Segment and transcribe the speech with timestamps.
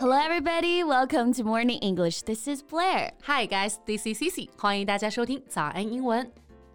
[0.00, 0.82] Hello, everybody.
[0.82, 2.22] Welcome to Morning English.
[2.22, 3.12] This is Blair.
[3.22, 3.78] Hi, guys.
[3.86, 4.48] This is Cici.
[4.58, 6.30] 欢迎大家收听早安英文。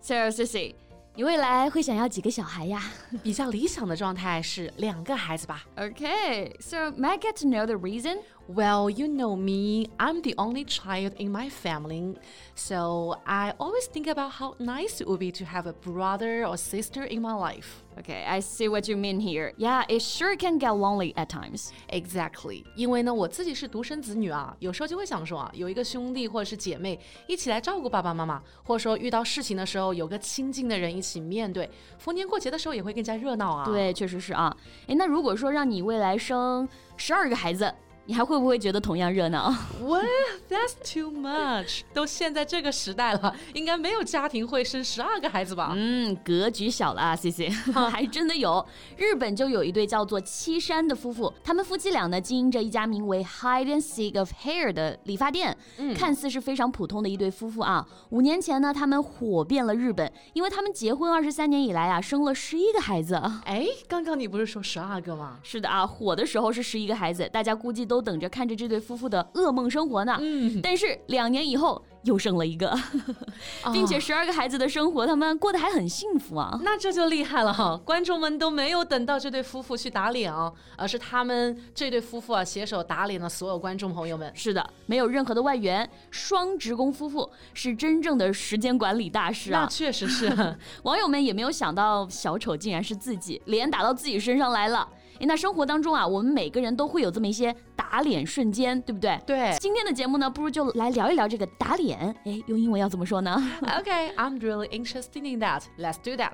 [0.00, 0.74] So, Cici,
[1.18, 2.80] 你未来会想要几个小孩呀
[3.24, 5.64] 比较理想的状态是两个孩子吧。
[5.76, 8.18] Okay, so may I get to know the reason?
[8.50, 12.16] Well, you know me, I'm the only child in my family,
[12.54, 16.56] so I always think about how nice it would be to have a brother or
[16.56, 17.84] sister in my life.
[17.98, 19.52] Okay, I see what you mean here.
[19.58, 21.72] Yeah, it sure can get lonely at times.
[21.90, 31.68] Exactly，因为呢，我自己是独生子女啊，有时候就会想说啊，有一个兄弟或者是姐妹一起来照顾爸爸妈妈，或者说遇到事情的时候有个亲近的人一起面对，
[31.98, 33.66] 逢年过节的时候也会更加热闹啊。
[33.66, 34.56] 对，确实是啊。
[34.86, 37.74] 诶，那如果说让你未来生十二个孩子，
[38.05, 39.49] 你还会不会觉得同样热闹
[39.81, 40.03] ？Well,
[40.49, 41.83] that's too much.
[41.93, 45.71] 都现在这个时代了，应该没有家庭会生十二个孩子吧？
[45.73, 47.49] 嗯，格局小了啊，C C，
[47.89, 48.65] 还真的有。
[48.97, 57.87] 日本就有一对叫做七山的夫妇，他们夫妻俩呢经营着一家名为 Hide and Seek of Hair 的理发店，嗯看似是非常普通的一对夫妇啊。
[58.09, 63.15] 五年前呢，他们火遍了日本，因为他们结婚二十三年以来啊，生了十一个孩子。
[63.45, 65.39] 哎，刚刚你不是说十二个吗？
[65.41, 70.17] 是的啊，火的时候是十一个孩子，大家估计都等着看着这对夫妇的噩梦生活呢。
[70.19, 72.77] 嗯，但是两年以后又生了一个，
[73.71, 76.59] 并且十二个孩子的生活，他们过得还很幸福啊。
[76.63, 77.79] 那这就厉害了哈！
[77.85, 84.31] 观众们都没有等到这对夫妇去打脸啊，而是他们这对夫妇啊携手打脸了所有观众朋友们。
[84.35, 89.67] 是的，没有任何的外援，双职工夫妇是真正的时间管理大师啊那啊！
[89.67, 94.87] 确实是， 网友们也没有想到小丑竟然是自己，脸打到自己身上来了。
[95.23, 99.17] 诶，那生活当中啊，我们每个人都会有这么一些打脸瞬间，对不对？
[99.25, 99.55] 对。
[99.61, 102.13] 今天的节目呢，不如就来聊一聊这个打脸。
[102.25, 103.41] 哎，用英文要怎么说呢？
[103.63, 105.61] Okay, I'm really interested in that.
[105.79, 106.33] Let's do that.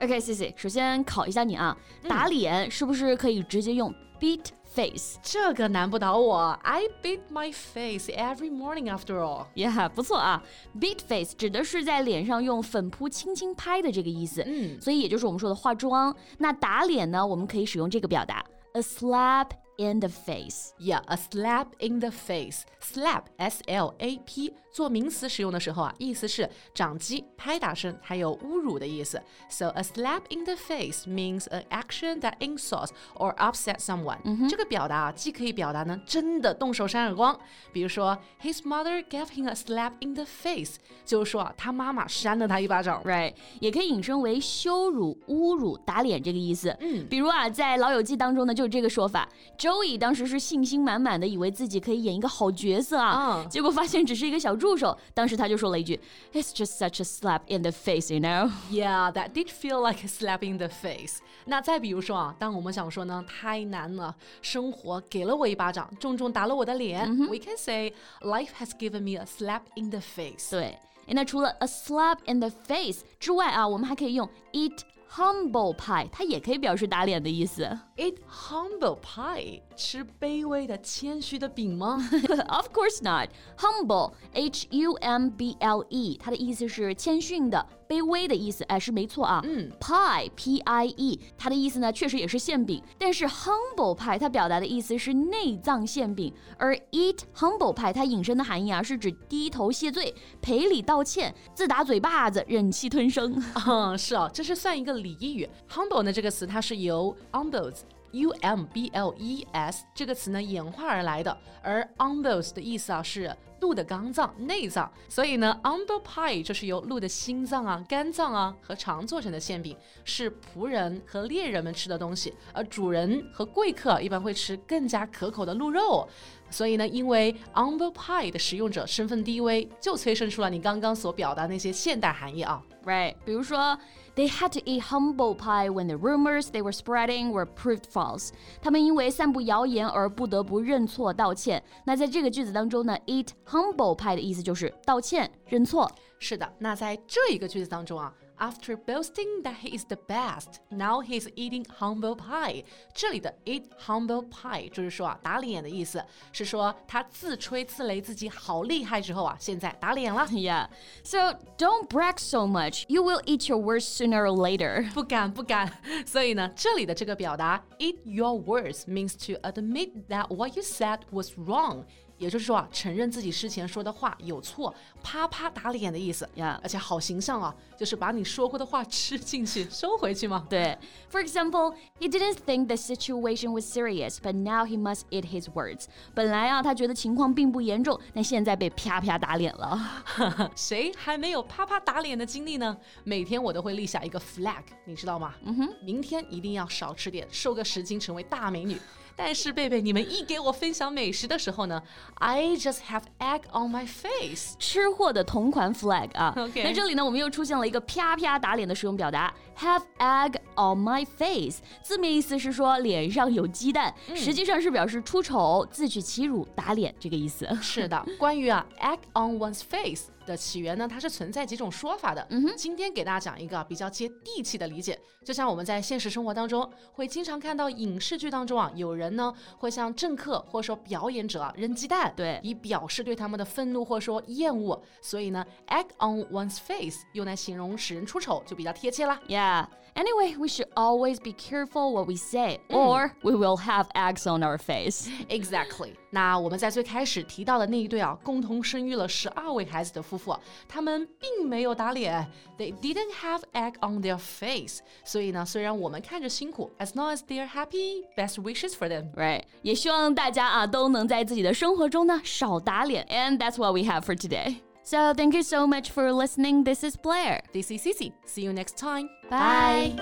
[0.00, 1.76] OK，C C，首先考一下你啊，
[2.06, 5.18] 打脸是不是可以直接用 beat face？
[5.22, 6.50] 这个难不倒我。
[6.62, 9.46] I beat my face every morning after all.
[9.54, 10.42] Yeah，、不错啊
[10.78, 16.14] ！Beat face 指的是在脸上用粉扑轻轻拍的这个意思，嗯所以也就是我们说的化妆。
[16.38, 19.48] 那打脸呢，我们可以使用这个表达，a slap
[19.78, 20.72] in the face。
[20.78, 22.62] Yeah, a slap in the face.
[22.82, 29.18] Slap, S-L-A-P，做名词使用的时候啊，意思是掌击、拍打声，还有侮辱的意思。
[29.48, 34.18] So a slap in the face means an action that insults or upsets someone、
[34.50, 37.40] 这个表达啊，既可以表达呢真的动手扇耳光，
[37.72, 40.74] 比如说 His mother gave him a slap in the face，
[41.06, 43.02] 就是说啊，他妈妈扇了他一巴掌。
[43.02, 46.76] Right，也可以引申为羞辱、侮辱、打脸这个意思。
[46.80, 49.26] 嗯，比如啊，在《老友记》当中呢，就是这个说法。
[49.56, 54.97] Joey 当时是信心满满的，以为自己可以演一个好角色啊，嗯结果发现只是一个小助手。
[55.13, 60.07] 当时他就说了一句：“It's just such a slap in the face, you know。” Yeah, that did feel like a
[60.07, 61.19] slap in the face.
[61.45, 70.51] 那再比如说啊，当我们想说呢，太难了，生活给了我一巴掌，重重打了我的脸、w e can say life has given me a slap in the face.
[70.51, 70.77] 对，
[71.07, 74.79] 诶那除了 a slap in the face 之外啊，我们还可以用 eat
[75.11, 77.77] humble pie，它也可以表示打脸的意思。
[77.96, 81.96] Eat humble pie，吃卑微的、谦虚的饼吗？
[82.48, 83.30] of course not.
[83.56, 89.40] Humble, H U M B L E，它的意思是谦逊的、卑微的意思，哎，是没错啊。
[89.44, 103.42] 嗯，pie, P I E，它的意思呢，确实也是馅饼，但是 humble pie 它表达的意思是内脏馅饼，而 eat humble pie 它引申的含义啊，是指低头谢罪、赔礼道歉、自打嘴巴子、忍气吞声。
[103.66, 105.48] 嗯， 是啊，这是算一个俚语。
[105.70, 107.85] humble 呢这个词它是由 umbles。
[108.16, 126.08] U M B L E S 这个词呢演化而来的，而 on those 的意思啊是鹿的肝脏、内脏，所以呢 umble pie 就是由鹿的心脏啊、肝脏啊和肠做成的馅饼，是仆人和猎人们吃的东西，而主人和贵客一般会吃更加可口的鹿肉。
[126.48, 132.62] 所以呢，因为 umble pie 的使用者身份低微，就催生出了你刚刚所表达那些现代含义啊。
[132.84, 133.76] Right，比如说
[134.14, 138.30] ，They had to eat humble pie when the rumors they were spreading were proved false。
[138.62, 141.60] 他们因为散布谣言而不得不认错道歉。
[141.84, 145.91] 那在这个句子当中呢，eat humble pie 的意思就是道歉、认错。
[146.19, 152.63] 是的，那在这一个句子当中啊 After boasting that he is the best, now he's eating humble pie。
[152.91, 160.25] 这里的 eat humble pie 就是说啊，打脸的意思，是说他自吹自擂自己好厉害之后啊，现在打脸了。
[160.27, 160.67] Yeah.
[161.03, 162.83] So don't brag so much.
[162.87, 164.91] You will eat your words sooner or later.
[164.93, 165.71] 不敢不敢，
[166.07, 171.85] 所以呢，这里的这个表达 eat your words means to admit that what you said was wrong。
[172.18, 176.28] 也就是说啊，承认自己之前说的话有错，啪啪打脸的意思。
[176.36, 180.46] Yeah 而且好形象啊，就是把你说过的话吃进去，收回去嘛。
[180.48, 180.78] 对
[181.10, 185.46] For example, he didn't think the situation was serious, but now he must eat his
[185.52, 185.84] words.
[186.14, 190.04] 本来啊，他觉得情况并不严重，但现在被啪啪打脸了。
[190.56, 192.76] 谁还没有啪啪打脸的经历呢？
[193.04, 195.34] 每天我都会立下一个 flag，你知道吗？
[195.44, 198.78] 嗯哼，明天一定要少吃点，瘦个十斤，成为大美女。
[199.18, 201.82] 但是贝贝，你们一给我分享美食的时候呢
[202.16, 204.54] ，I just have egg on my face。
[204.58, 211.58] 吃货的同款 flag 啊 OK 那这里呢，我们又出现了一个啪啪打脸的使用表达，have egg on my face。
[211.82, 217.48] 字面意思是说脸上有鸡蛋，实际上是表示出丑、自取其辱、打脸这个意思。
[217.60, 222.26] 是的，关于啊 egg on one's face 的起源呢，它是存在几种说法的。
[222.30, 234.82] 嗯哼，今天给大家讲一个比较接地气的理解，就像我们在现实生活当中会经常看到影视剧当中啊，有人呢会向政客或者说表演者啊扔鸡蛋，对以表示对他们的愤怒或者说厌恶。
[235.00, 239.20] 所以呢，egg on one's face 用来形容使人出丑就比较贴切啦。
[239.28, 239.45] Yeah.
[239.93, 244.41] Anyway, we should always be careful what we say, or we will have eggs on
[244.41, 245.09] our face.
[245.27, 245.91] Exactly。
[246.11, 252.25] 那我们在最开始提到的那一对啊，共同生育了十二位孩子的夫妇啊，他们并没有打脸，
[252.57, 254.79] They didn't have egg on their face。
[255.03, 259.11] 所以呢，虽然我们看着辛苦，as long as they're happy, best wishes for them。
[259.13, 259.43] Right.
[259.61, 263.05] 也希望大家啊都能在自己的生活中呢少打脸。
[263.09, 264.61] And that's what we have for today.
[264.85, 266.63] So thank you so much for listening.
[266.63, 267.41] This is Blair.
[267.53, 268.13] This is Cici.
[268.25, 269.09] See you next time.
[269.29, 269.95] Bye.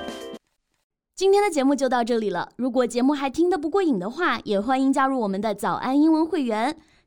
[1.16, 2.50] 今天的节目就到这里了。
[2.56, 6.78] 如果节目还听得不过瘾的话，也欢迎加入我们的早安英文会员。